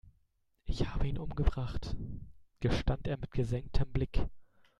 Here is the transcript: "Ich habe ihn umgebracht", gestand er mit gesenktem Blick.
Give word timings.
"Ich 0.65 0.87
habe 0.87 1.05
ihn 1.07 1.19
umgebracht", 1.19 1.95
gestand 2.59 3.05
er 3.07 3.17
mit 3.17 3.29
gesenktem 3.29 3.91
Blick. 3.91 4.25